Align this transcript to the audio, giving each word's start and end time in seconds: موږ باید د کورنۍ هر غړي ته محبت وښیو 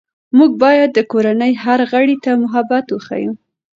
موږ 0.37 0.51
باید 0.63 0.89
د 0.93 0.99
کورنۍ 1.11 1.53
هر 1.63 1.79
غړي 1.91 2.15
ته 2.23 2.29
محبت 2.43 2.85
وښیو 2.91 3.33